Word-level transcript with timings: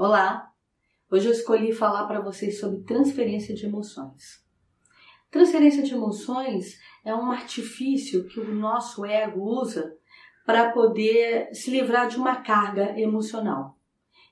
Olá! 0.00 0.52
Hoje 1.10 1.26
eu 1.26 1.32
escolhi 1.32 1.72
falar 1.72 2.06
para 2.06 2.20
vocês 2.20 2.60
sobre 2.60 2.84
transferência 2.84 3.52
de 3.52 3.66
emoções. 3.66 4.46
Transferência 5.28 5.82
de 5.82 5.92
emoções 5.92 6.78
é 7.04 7.12
um 7.12 7.32
artifício 7.32 8.28
que 8.28 8.38
o 8.38 8.54
nosso 8.54 9.04
ego 9.04 9.40
usa 9.40 9.92
para 10.46 10.70
poder 10.70 11.52
se 11.52 11.72
livrar 11.72 12.06
de 12.06 12.16
uma 12.16 12.36
carga 12.36 12.96
emocional. 12.96 13.76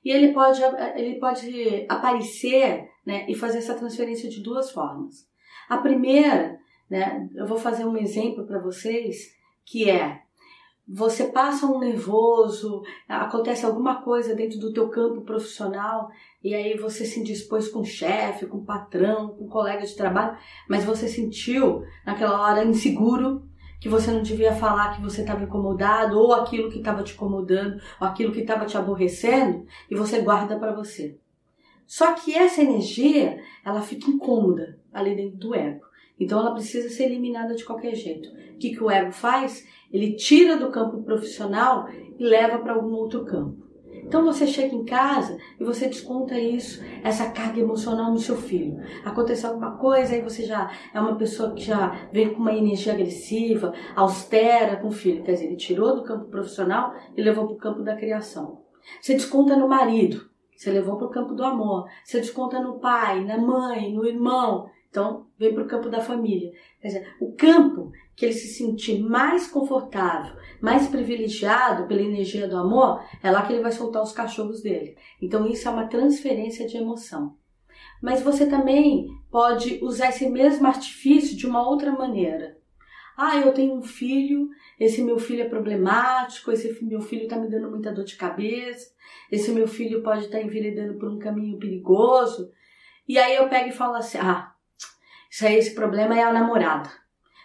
E 0.05 0.09
ele 0.09 0.31
pode, 0.31 0.61
ele 0.95 1.19
pode 1.19 1.85
aparecer 1.89 2.89
né, 3.05 3.25
e 3.27 3.35
fazer 3.35 3.57
essa 3.57 3.75
transferência 3.75 4.29
de 4.29 4.41
duas 4.41 4.71
formas. 4.71 5.27
A 5.67 5.79
primeira, 5.79 6.57
né, 6.89 7.27
eu 7.35 7.45
vou 7.45 7.57
fazer 7.57 7.83
um 7.83 7.97
exemplo 7.97 8.47
para 8.47 8.57
vocês, 8.57 9.35
que 9.65 9.89
é 9.89 10.21
você 10.87 11.25
passa 11.25 11.65
um 11.65 11.79
nervoso, 11.79 12.81
acontece 13.09 13.65
alguma 13.65 14.01
coisa 14.01 14.33
dentro 14.33 14.57
do 14.57 14.71
teu 14.71 14.87
campo 14.87 15.21
profissional 15.21 16.09
e 16.41 16.55
aí 16.55 16.77
você 16.77 17.03
se 17.03 17.19
indispôs 17.19 17.67
com 17.67 17.81
o 17.81 17.85
chefe, 17.85 18.45
com 18.45 18.59
o 18.59 18.65
patrão, 18.65 19.29
com 19.29 19.45
o 19.45 19.49
colega 19.49 19.85
de 19.85 19.95
trabalho, 19.95 20.37
mas 20.69 20.85
você 20.85 21.09
sentiu 21.09 21.83
naquela 22.05 22.41
hora 22.41 22.63
inseguro 22.63 23.43
que 23.81 23.89
você 23.89 24.11
não 24.11 24.21
devia 24.21 24.53
falar 24.55 24.95
que 24.95 25.01
você 25.01 25.21
estava 25.21 25.43
incomodado 25.43 26.17
ou 26.17 26.33
aquilo 26.33 26.71
que 26.71 26.79
estava 26.79 27.03
te 27.03 27.13
incomodando 27.13 27.81
ou 27.99 28.07
aquilo 28.07 28.31
que 28.31 28.39
estava 28.39 28.65
te 28.65 28.77
aborrecendo 28.77 29.65
e 29.91 29.95
você 29.95 30.21
guarda 30.21 30.57
para 30.57 30.73
você. 30.73 31.17
Só 31.85 32.13
que 32.13 32.33
essa 32.33 32.61
energia, 32.61 33.41
ela 33.63 33.81
fica 33.81 34.09
incômoda 34.09 34.79
ali 34.91 35.15
dentro 35.15 35.37
do 35.37 35.55
ego. 35.55 35.86
Então 36.19 36.39
ela 36.39 36.53
precisa 36.53 36.89
ser 36.89 37.05
eliminada 37.05 37.55
de 37.55 37.63
qualquer 37.63 37.95
jeito. 37.95 38.29
O 38.29 38.57
que, 38.57 38.71
que 38.71 38.83
o 38.83 38.89
ego 38.89 39.11
faz? 39.11 39.67
Ele 39.91 40.13
tira 40.13 40.57
do 40.57 40.71
campo 40.71 41.03
profissional 41.03 41.87
e 41.89 42.23
leva 42.23 42.59
para 42.59 42.73
algum 42.73 42.93
outro 42.93 43.23
campo. 43.25 43.67
Então 44.07 44.23
você 44.23 44.47
chega 44.47 44.73
em 44.73 44.85
casa 44.85 45.37
e 45.59 45.63
você 45.65 45.87
desconta 45.87 46.39
isso, 46.39 46.81
essa 47.03 47.29
carga 47.29 47.59
emocional 47.59 48.09
no 48.09 48.19
seu 48.19 48.37
filho. 48.37 48.79
Aconteceu 49.03 49.49
alguma 49.49 49.75
coisa 49.77 50.15
e 50.15 50.21
você 50.21 50.43
já 50.43 50.71
é 50.93 50.99
uma 50.99 51.15
pessoa 51.15 51.53
que 51.53 51.61
já 51.61 52.07
vem 52.11 52.33
com 52.33 52.39
uma 52.39 52.53
energia 52.53 52.93
agressiva, 52.93 53.73
austera 53.95 54.77
com 54.77 54.87
o 54.87 54.91
filho. 54.91 55.23
Quer 55.23 55.33
dizer, 55.33 55.45
ele 55.47 55.57
tirou 55.57 55.95
do 55.95 56.03
campo 56.03 56.25
profissional 56.25 56.93
e 57.17 57.21
levou 57.21 57.47
para 57.47 57.55
o 57.55 57.57
campo 57.57 57.83
da 57.83 57.97
criação. 57.97 58.61
Você 59.01 59.13
desconta 59.13 59.57
no 59.57 59.67
marido, 59.67 60.29
você 60.57 60.71
levou 60.71 60.97
para 60.97 61.07
o 61.07 61.11
campo 61.11 61.35
do 61.35 61.43
amor. 61.43 61.87
Você 62.03 62.19
desconta 62.19 62.59
no 62.59 62.79
pai, 62.79 63.23
na 63.23 63.37
mãe, 63.37 63.93
no 63.93 64.05
irmão. 64.05 64.67
Então, 64.89 65.27
vem 65.37 65.53
para 65.53 65.63
o 65.63 65.67
campo 65.67 65.89
da 65.89 66.01
família. 66.01 66.51
Quer 66.81 66.87
dizer, 66.87 67.15
o 67.19 67.33
campo 67.33 67.91
que 68.15 68.25
ele 68.25 68.33
se 68.33 68.47
sentir 68.47 68.99
mais 68.99 69.47
confortável, 69.47 70.35
mais 70.61 70.87
privilegiado 70.87 71.87
pela 71.87 72.01
energia 72.01 72.47
do 72.47 72.57
amor, 72.57 73.03
é 73.21 73.29
lá 73.29 73.45
que 73.45 73.53
ele 73.53 73.61
vai 73.61 73.71
soltar 73.71 74.01
os 74.01 74.11
cachorros 74.11 74.61
dele. 74.61 74.97
Então, 75.21 75.47
isso 75.47 75.67
é 75.67 75.71
uma 75.71 75.87
transferência 75.87 76.67
de 76.67 76.77
emoção. 76.77 77.35
Mas 78.01 78.21
você 78.21 78.47
também 78.47 79.07
pode 79.29 79.79
usar 79.83 80.09
esse 80.09 80.29
mesmo 80.29 80.67
artifício 80.67 81.35
de 81.35 81.45
uma 81.45 81.67
outra 81.67 81.91
maneira. 81.91 82.57
Ah, 83.17 83.37
eu 83.37 83.51
tenho 83.51 83.73
um 83.73 83.81
filho, 83.81 84.49
esse 84.79 85.01
meu 85.01 85.17
filho 85.17 85.41
é 85.41 85.49
problemático, 85.49 86.51
esse 86.51 86.83
meu 86.85 87.01
filho 87.01 87.23
está 87.23 87.35
me 87.35 87.49
dando 87.49 87.69
muita 87.69 87.91
dor 87.91 88.05
de 88.05 88.15
cabeça, 88.15 88.91
esse 89.31 89.51
meu 89.51 89.67
filho 89.67 90.03
pode 90.03 90.25
estar 90.25 90.37
tá 90.37 90.43
enveredando 90.43 90.99
por 90.99 91.09
um 91.09 91.17
caminho 91.17 91.57
perigoso. 91.57 92.51
E 93.07 93.17
aí 93.17 93.35
eu 93.35 93.49
pego 93.49 93.69
e 93.69 93.71
falo 93.71 93.95
assim: 93.95 94.19
ah, 94.19 94.53
isso 95.29 95.45
aí, 95.45 95.57
esse 95.57 95.73
problema 95.73 96.17
é 96.17 96.23
a 96.23 96.33
namorada. 96.33 96.89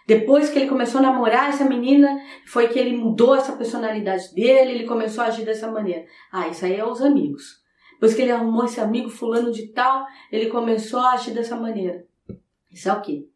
Depois 0.05 0.49
que 0.49 0.59
ele 0.59 0.69
começou 0.69 0.99
a 0.99 1.03
namorar 1.03 1.49
essa 1.49 1.63
menina, 1.63 2.19
foi 2.45 2.67
que 2.67 2.77
ele 2.77 2.97
mudou 2.97 3.35
essa 3.35 3.53
personalidade 3.53 4.33
dele, 4.33 4.71
ele 4.71 4.85
começou 4.85 5.23
a 5.23 5.27
agir 5.27 5.45
dessa 5.45 5.71
maneira. 5.71 6.05
Ah, 6.31 6.47
isso 6.47 6.65
aí 6.65 6.75
é 6.75 6.85
os 6.85 7.01
amigos. 7.01 7.61
Depois 7.93 8.13
que 8.13 8.21
ele 8.21 8.31
arrumou 8.31 8.65
esse 8.65 8.81
amigo 8.81 9.09
fulano 9.09 9.51
de 9.51 9.67
tal, 9.67 10.05
ele 10.29 10.47
começou 10.47 10.99
a 10.99 11.13
agir 11.13 11.31
dessa 11.31 11.55
maneira. 11.55 12.05
Isso 12.69 12.89
é 12.89 12.93
o 12.93 13.01
quê? 13.01 13.27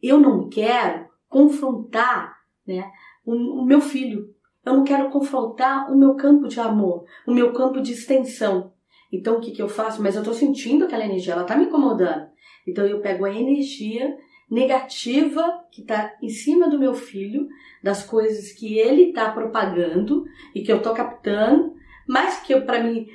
Eu 0.00 0.20
não 0.20 0.48
quero 0.48 1.08
confrontar 1.28 2.36
né, 2.64 2.88
o, 3.26 3.62
o 3.62 3.64
meu 3.64 3.80
filho. 3.80 4.32
Eu 4.64 4.74
não 4.74 4.84
quero 4.84 5.10
confrontar 5.10 5.90
o 5.92 5.96
meu 5.96 6.14
campo 6.14 6.46
de 6.46 6.60
amor, 6.60 7.04
o 7.26 7.34
meu 7.34 7.52
campo 7.52 7.82
de 7.82 7.92
extensão. 7.92 8.72
Então 9.12 9.36
o 9.36 9.40
que, 9.40 9.50
que 9.50 9.60
eu 9.60 9.68
faço? 9.68 10.00
Mas 10.02 10.14
eu 10.14 10.22
estou 10.22 10.34
sentindo 10.34 10.84
aquela 10.84 11.04
energia, 11.04 11.32
ela 11.32 11.42
está 11.42 11.56
me 11.56 11.64
incomodando. 11.64 12.28
Então 12.66 12.86
eu 12.86 13.00
pego 13.00 13.24
a 13.24 13.34
energia 13.34 14.16
negativa 14.50 15.64
que 15.70 15.80
está 15.80 16.14
em 16.22 16.28
cima 16.28 16.68
do 16.68 16.78
meu 16.78 16.94
filho, 16.94 17.48
das 17.82 18.04
coisas 18.04 18.52
que 18.52 18.78
ele 18.78 19.08
está 19.08 19.30
propagando 19.30 20.24
e 20.54 20.62
que 20.62 20.70
eu 20.70 20.78
estou 20.78 20.94
captando, 20.94 21.74
mas 22.06 22.40
que 22.40 22.58
para 22.60 22.82
mim 22.82 23.08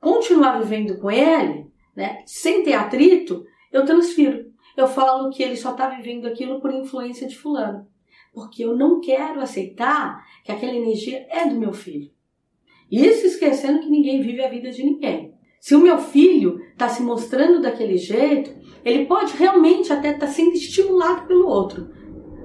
continuar 0.00 0.58
vivendo 0.60 0.98
com 0.98 1.10
ele, 1.10 1.66
né, 1.96 2.22
sem 2.26 2.62
ter 2.62 2.74
atrito, 2.74 3.46
eu 3.72 3.84
transfiro. 3.84 4.52
Eu 4.76 4.86
falo 4.86 5.30
que 5.30 5.42
ele 5.42 5.56
só 5.56 5.72
está 5.72 5.88
vivendo 5.88 6.26
aquilo 6.26 6.60
por 6.60 6.72
influência 6.72 7.26
de 7.26 7.36
fulano, 7.36 7.86
porque 8.32 8.64
eu 8.64 8.76
não 8.76 9.00
quero 9.00 9.40
aceitar 9.40 10.24
que 10.44 10.52
aquela 10.52 10.74
energia 10.74 11.26
é 11.30 11.46
do 11.46 11.58
meu 11.58 11.72
filho. 11.72 12.10
Isso 12.90 13.26
esquecendo 13.26 13.80
que 13.80 13.90
ninguém 13.90 14.20
vive 14.20 14.44
a 14.44 14.48
vida 14.48 14.70
de 14.70 14.84
ninguém. 14.84 15.34
Se 15.64 15.74
o 15.74 15.80
meu 15.80 15.96
filho 15.96 16.60
está 16.72 16.90
se 16.90 17.02
mostrando 17.02 17.62
daquele 17.62 17.96
jeito, 17.96 18.54
ele 18.84 19.06
pode 19.06 19.34
realmente 19.34 19.90
até 19.90 20.10
estar 20.10 20.26
tá 20.26 20.30
sendo 20.30 20.52
estimulado 20.52 21.26
pelo 21.26 21.48
outro. 21.48 21.88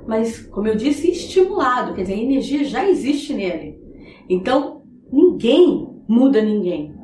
Mas, 0.08 0.40
como 0.48 0.70
eu 0.70 0.76
disse, 0.78 1.12
estimulado, 1.12 1.94
quer 1.94 2.04
dizer, 2.04 2.14
a 2.14 2.24
energia 2.24 2.64
já 2.64 2.90
existe 2.90 3.34
nele. 3.34 3.78
Então, 4.30 4.84
ninguém 5.12 6.02
muda 6.08 6.42
ninguém. 6.42 6.96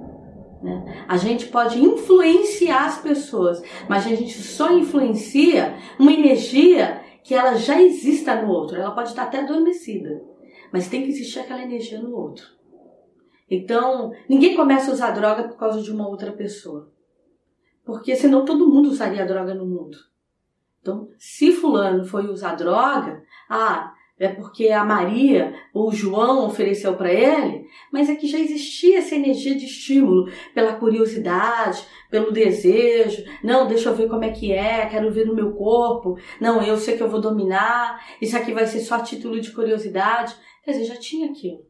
Né? 0.64 1.04
A 1.06 1.18
gente 1.18 1.48
pode 1.48 1.84
influenciar 1.84 2.86
as 2.86 3.02
pessoas, 3.02 3.62
mas 3.90 4.06
a 4.06 4.16
gente 4.16 4.42
só 4.42 4.72
influencia 4.72 5.76
uma 6.00 6.14
energia 6.14 7.02
que 7.26 7.36
ela 7.36 7.56
já 7.56 7.82
exista 7.82 8.42
no 8.42 8.54
outro. 8.54 8.78
Ela 8.78 8.92
pode 8.92 9.10
estar 9.10 9.24
até 9.24 9.42
adormecida, 9.42 10.24
mas 10.72 10.88
tem 10.88 11.02
que 11.02 11.10
existir 11.10 11.40
aquela 11.40 11.62
energia 11.62 12.00
no 12.00 12.16
outro. 12.16 12.56
Então, 13.50 14.12
ninguém 14.28 14.56
começa 14.56 14.90
a 14.90 14.94
usar 14.94 15.12
droga 15.12 15.44
por 15.44 15.58
causa 15.58 15.82
de 15.82 15.92
uma 15.92 16.08
outra 16.08 16.32
pessoa. 16.32 16.92
Porque 17.84 18.16
senão 18.16 18.44
todo 18.44 18.70
mundo 18.70 18.90
usaria 18.90 19.26
droga 19.26 19.54
no 19.54 19.66
mundo. 19.66 19.98
Então, 20.82 21.10
se 21.18 21.52
fulano 21.52 22.06
foi 22.06 22.28
usar 22.28 22.56
droga, 22.56 23.24
ah, 23.50 23.94
é 24.18 24.30
porque 24.30 24.70
a 24.70 24.86
Maria 24.86 25.54
ou 25.74 25.90
o 25.90 25.94
João 25.94 26.46
ofereceu 26.46 26.96
para 26.96 27.12
ele, 27.12 27.68
mas 27.92 28.10
é 28.10 28.16
que 28.16 28.28
já 28.28 28.40
existia 28.40 29.00
essa 29.00 29.14
energia 29.14 29.56
de 29.56 29.66
estímulo 29.66 30.32
pela 30.54 30.74
curiosidade, 30.74 31.86
pelo 32.10 32.32
desejo. 32.32 33.26
Não, 33.44 33.68
deixa 33.68 33.90
eu 33.90 33.96
ver 33.96 34.08
como 34.08 34.24
é 34.24 34.30
que 34.30 34.54
é, 34.54 34.86
quero 34.86 35.12
ver 35.12 35.26
no 35.26 35.36
meu 35.36 35.52
corpo. 35.52 36.18
Não, 36.40 36.64
eu 36.64 36.78
sei 36.78 36.96
que 36.96 37.04
eu 37.04 37.10
vou 37.10 37.20
dominar. 37.20 38.02
Isso 38.22 38.38
aqui 38.38 38.54
vai 38.54 38.66
ser 38.66 38.80
só 38.80 39.00
título 39.00 39.42
de 39.42 39.52
curiosidade. 39.52 40.36
Quer 40.64 40.72
dizer, 40.72 40.86
já 40.86 40.98
tinha 40.98 41.30
aquilo. 41.30 41.66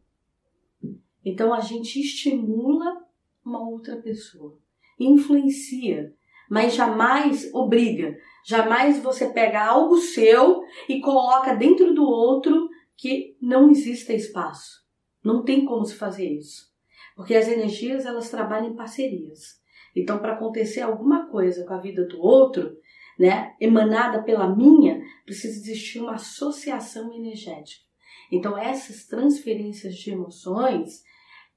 Então 1.26 1.54
a 1.54 1.60
gente 1.60 2.00
estimula 2.00 3.04
uma 3.44 3.68
outra 3.68 3.98
pessoa, 3.98 4.60
influencia, 5.00 6.14
mas 6.50 6.76
jamais 6.76 7.50
obriga. 7.54 8.16
Jamais 8.46 9.02
você 9.02 9.30
pega 9.30 9.66
algo 9.66 9.98
seu 9.98 10.62
e 10.88 11.02
coloca 11.02 11.56
dentro 11.56 11.94
do 11.96 12.04
outro 12.04 12.70
que 12.96 13.36
não 13.42 13.72
exista 13.72 14.14
espaço. 14.14 14.86
Não 15.24 15.44
tem 15.44 15.66
como 15.66 15.84
se 15.84 15.96
fazer 15.96 16.30
isso. 16.30 16.72
Porque 17.16 17.36
as 17.36 17.48
energias 17.48 18.06
elas 18.06 18.30
trabalham 18.30 18.70
em 18.70 18.76
parcerias. 18.76 19.60
Então, 19.96 20.20
para 20.20 20.34
acontecer 20.34 20.82
alguma 20.82 21.28
coisa 21.28 21.66
com 21.66 21.74
a 21.74 21.80
vida 21.80 22.06
do 22.06 22.22
outro, 22.22 22.78
né, 23.18 23.56
emanada 23.60 24.22
pela 24.22 24.54
minha, 24.54 25.02
precisa 25.24 25.58
existir 25.58 26.00
uma 26.00 26.16
associação 26.16 27.14
energética. 27.14 27.84
Então, 28.32 28.58
essas 28.58 29.06
transferências 29.06 29.96
de 29.96 30.12
emoções, 30.12 31.02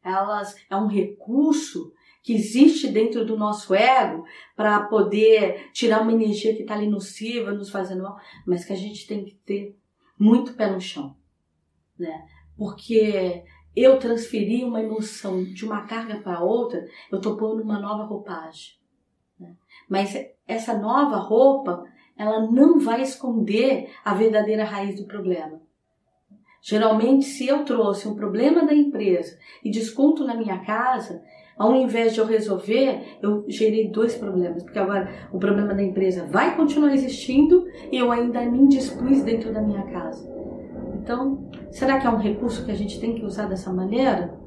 elas 0.09 0.57
é 0.71 0.77
um 0.77 0.87
recurso 0.87 1.93
que 2.23 2.35
existe 2.35 2.89
dentro 2.89 3.25
do 3.25 3.37
nosso 3.37 3.75
ego 3.75 4.25
para 4.55 4.83
poder 4.83 5.71
tirar 5.73 6.03
uma 6.03 6.13
energia 6.13 6.55
que 6.55 6.63
está 6.63 6.75
ali 6.75 6.87
nociva, 6.87 7.53
nos 7.53 7.71
fazendo 7.71 8.03
mal, 8.03 8.19
mas 8.47 8.65
que 8.65 8.73
a 8.73 8.77
gente 8.77 9.07
tem 9.07 9.25
que 9.25 9.35
ter 9.35 9.79
muito 10.19 10.55
pé 10.55 10.71
no 10.71 10.81
chão, 10.81 11.17
né? 11.99 12.27
Porque 12.57 13.45
eu 13.75 13.99
transferir 13.99 14.67
uma 14.67 14.83
emoção 14.83 15.45
de 15.45 15.65
uma 15.65 15.87
carga 15.87 16.17
para 16.17 16.43
outra, 16.43 16.85
eu 17.11 17.19
estou 17.19 17.37
pondo 17.37 17.63
uma 17.63 17.79
nova 17.79 18.05
roupagem. 18.05 18.75
Né? 19.39 19.55
Mas 19.89 20.15
essa 20.47 20.77
nova 20.77 21.17
roupa, 21.17 21.85
ela 22.17 22.51
não 22.51 22.81
vai 22.81 23.03
esconder 23.03 23.95
a 24.05 24.15
verdadeira 24.15 24.65
raiz 24.65 24.97
do 24.97 25.07
problema. 25.07 25.63
Geralmente, 26.69 27.25
se 27.25 27.49
eu 27.49 27.65
trouxe 27.65 28.07
um 28.07 28.15
problema 28.15 28.67
da 28.67 28.75
empresa 28.75 29.39
e 29.65 29.71
desconto 29.71 30.23
na 30.23 30.35
minha 30.35 30.59
casa, 30.59 31.23
ao 31.57 31.75
invés 31.75 32.13
de 32.13 32.21
eu 32.21 32.27
resolver, 32.27 33.19
eu 33.23 33.43
gerei 33.49 33.89
dois 33.89 34.15
problemas, 34.15 34.63
porque 34.63 34.79
agora 34.79 35.09
o 35.33 35.39
problema 35.39 35.73
da 35.73 35.83
empresa 35.83 36.27
vai 36.27 36.55
continuar 36.55 36.93
existindo 36.93 37.67
e 37.91 37.97
eu 37.97 38.13
ainda 38.13 38.43
me 38.43 38.59
indispus 38.59 39.23
dentro 39.23 39.51
da 39.51 39.63
minha 39.63 39.83
casa. 39.85 40.31
Então, 41.03 41.51
será 41.71 41.99
que 41.99 42.07
é 42.07 42.11
um 42.11 42.19
recurso 42.19 42.63
que 42.67 42.71
a 42.71 42.77
gente 42.77 43.01
tem 43.01 43.15
que 43.15 43.25
usar 43.25 43.47
dessa 43.47 43.73
maneira? 43.73 44.39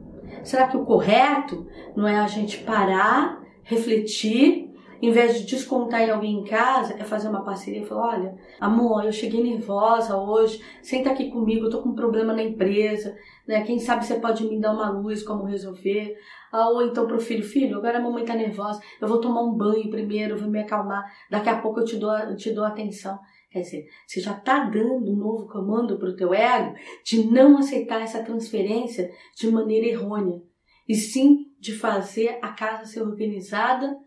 Será 0.44 0.68
que 0.68 0.78
o 0.78 0.86
correto 0.86 1.66
não 1.96 2.08
é 2.08 2.20
a 2.20 2.28
gente 2.28 2.60
parar, 2.60 3.42
refletir, 3.64 4.71
em 5.02 5.10
vez 5.12 5.40
de 5.40 5.46
descontar 5.46 6.02
em 6.02 6.12
alguém 6.12 6.40
em 6.40 6.44
casa, 6.44 6.94
é 7.00 7.04
fazer 7.04 7.28
uma 7.28 7.44
parceria 7.44 7.82
e 7.82 7.86
falar: 7.86 8.20
olha, 8.20 8.36
amor, 8.60 9.04
eu 9.04 9.12
cheguei 9.12 9.44
nervosa 9.44 10.16
hoje, 10.16 10.64
senta 10.82 11.10
aqui 11.10 11.32
comigo, 11.32 11.66
eu 11.66 11.70
tô 11.72 11.82
com 11.82 11.90
um 11.90 11.96
problema 11.96 12.34
na 12.34 12.44
empresa, 12.44 13.18
né? 13.48 13.64
Quem 13.64 13.80
sabe 13.80 14.06
você 14.06 14.20
pode 14.20 14.44
me 14.44 14.60
dar 14.60 14.74
uma 14.74 14.90
luz 14.92 15.24
como 15.24 15.46
resolver. 15.46 16.16
Ah, 16.52 16.70
ou 16.70 16.86
então 16.86 17.08
pro 17.08 17.20
filho, 17.20 17.44
filho, 17.44 17.78
agora 17.78 17.98
a 17.98 18.02
mamãe 18.02 18.26
tá 18.26 18.36
nervosa, 18.36 18.82
eu 19.00 19.08
vou 19.08 19.22
tomar 19.22 19.42
um 19.42 19.56
banho 19.56 19.90
primeiro, 19.90 20.38
vou 20.38 20.50
me 20.50 20.60
acalmar, 20.60 21.04
daqui 21.30 21.48
a 21.48 21.58
pouco 21.58 21.80
eu 21.80 21.86
te 21.86 21.96
dou, 21.96 22.12
eu 22.12 22.36
te 22.36 22.52
dou 22.52 22.66
atenção. 22.66 23.18
Quer 23.50 23.62
dizer, 23.62 23.88
você 24.06 24.22
já 24.22 24.32
está 24.32 24.66
dando 24.66 25.12
um 25.12 25.16
novo 25.16 25.48
comando 25.48 25.98
para 25.98 26.10
o 26.10 26.16
teu 26.16 26.34
ego 26.34 26.74
de 27.06 27.26
não 27.26 27.58
aceitar 27.58 28.02
essa 28.02 28.24
transferência 28.24 29.10
de 29.36 29.50
maneira 29.50 29.88
errônea, 29.88 30.42
e 30.88 30.96
sim 30.96 31.48
de 31.60 31.74
fazer 31.74 32.38
a 32.42 32.50
casa 32.50 32.86
ser 32.86 33.02
organizada 33.02 33.98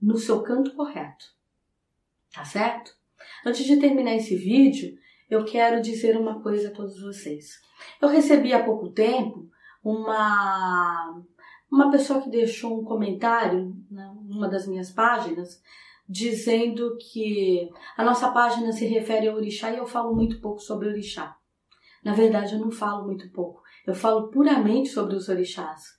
no 0.00 0.16
seu 0.18 0.42
canto 0.42 0.74
correto. 0.74 1.24
Tá 2.32 2.44
certo? 2.44 2.92
Antes 3.44 3.64
de 3.64 3.78
terminar 3.78 4.14
esse 4.14 4.36
vídeo, 4.36 4.96
eu 5.28 5.44
quero 5.44 5.80
dizer 5.80 6.16
uma 6.16 6.42
coisa 6.42 6.68
a 6.68 6.72
todos 6.72 7.00
vocês. 7.00 7.60
Eu 8.00 8.08
recebi 8.08 8.52
há 8.52 8.62
pouco 8.62 8.90
tempo 8.90 9.48
uma 9.82 11.22
uma 11.70 11.90
pessoa 11.90 12.22
que 12.22 12.30
deixou 12.30 12.80
um 12.80 12.84
comentário 12.84 13.76
numa 13.90 14.48
das 14.48 14.66
minhas 14.66 14.90
páginas 14.90 15.60
dizendo 16.08 16.96
que 16.98 17.68
a 17.96 18.04
nossa 18.04 18.30
página 18.30 18.70
se 18.72 18.86
refere 18.86 19.28
ao 19.28 19.36
orixá 19.36 19.72
e 19.72 19.78
eu 19.78 19.86
falo 19.86 20.14
muito 20.14 20.40
pouco 20.40 20.60
sobre 20.60 20.88
orixá. 20.88 21.36
Na 22.04 22.14
verdade, 22.14 22.54
eu 22.54 22.60
não 22.60 22.70
falo 22.70 23.04
muito 23.04 23.28
pouco. 23.32 23.62
Eu 23.84 23.94
falo 23.94 24.28
puramente 24.28 24.88
sobre 24.88 25.16
os 25.16 25.28
orixás. 25.28 25.96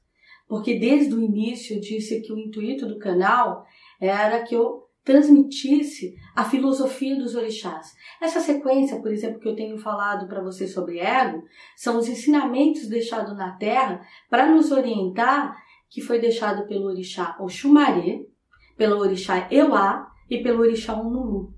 Porque 0.48 0.80
desde 0.80 1.14
o 1.14 1.22
início 1.22 1.76
eu 1.76 1.82
disse 1.82 2.22
que 2.22 2.32
o 2.32 2.38
intuito 2.38 2.86
do 2.86 2.98
canal 2.98 3.66
era 4.00 4.44
que 4.44 4.56
eu 4.56 4.88
transmitisse 5.08 6.16
a 6.36 6.44
filosofia 6.44 7.16
dos 7.16 7.34
orixás. 7.34 7.96
Essa 8.22 8.42
sequência, 8.42 9.00
por 9.00 9.10
exemplo, 9.10 9.40
que 9.40 9.48
eu 9.48 9.56
tenho 9.56 9.78
falado 9.78 10.28
para 10.28 10.44
vocês 10.44 10.74
sobre 10.74 11.00
ego, 11.00 11.44
são 11.78 11.98
os 11.98 12.10
ensinamentos 12.10 12.90
deixados 12.90 13.34
na 13.38 13.52
Terra 13.52 14.06
para 14.30 14.52
nos 14.52 14.70
orientar, 14.70 15.56
que 15.90 16.02
foi 16.02 16.20
deixado 16.20 16.68
pelo 16.68 16.88
orixá 16.88 17.38
Oxumaré, 17.40 18.26
pelo 18.76 19.00
orixá 19.00 19.48
Euá 19.50 20.12
e 20.30 20.40
pelo 20.40 20.60
orixá 20.60 20.94
Unulu, 20.94 21.54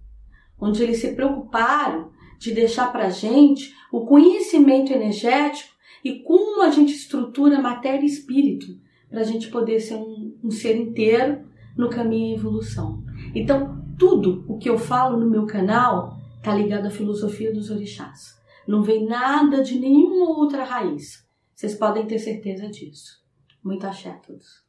onde 0.62 0.84
eles 0.84 1.00
se 1.00 1.16
preocuparam 1.16 2.12
de 2.38 2.54
deixar 2.54 2.92
para 2.92 3.08
a 3.08 3.10
gente 3.10 3.74
o 3.92 4.06
conhecimento 4.06 4.94
energético 4.94 5.74
e 6.04 6.20
como 6.20 6.62
a 6.62 6.70
gente 6.70 6.94
estrutura 6.94 7.60
matéria 7.60 8.04
e 8.04 8.06
espírito 8.06 8.68
para 9.10 9.22
a 9.22 9.24
gente 9.24 9.48
poder 9.48 9.80
ser 9.80 9.96
um, 9.96 10.38
um 10.44 10.52
ser 10.52 10.78
inteiro 10.78 11.49
no 11.80 11.90
caminho 11.90 12.36
à 12.36 12.38
evolução. 12.38 13.02
Então, 13.34 13.81
tudo 13.98 14.44
o 14.50 14.58
que 14.58 14.70
eu 14.70 14.78
falo 14.78 15.18
no 15.18 15.30
meu 15.30 15.46
canal 15.46 16.18
está 16.38 16.54
ligado 16.54 16.88
à 16.88 16.90
filosofia 16.90 17.54
dos 17.54 17.72
orixás. 17.72 18.38
Não 18.68 18.84
vem 18.84 19.06
nada 19.08 19.64
de 19.64 19.80
nenhuma 19.80 20.38
outra 20.38 20.66
raiz. 20.66 21.26
Vocês 21.56 21.76
podem 21.76 22.06
ter 22.06 22.20
certeza 22.20 22.68
disso. 22.68 23.24
Muito 23.64 23.88
axé 23.88 24.10
a 24.10 24.18
todos. 24.18 24.69